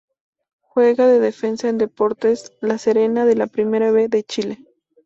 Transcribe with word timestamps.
Juega 0.61 1.05
de 1.05 1.19
defensa 1.19 1.69
en 1.69 1.77
Deportes 1.77 2.53
La 2.59 2.79
Serena 2.79 3.23
de 3.27 3.35
la 3.35 3.45
Primera 3.45 3.91
B 3.91 4.07
de 4.07 4.23
Chile. 4.23 4.65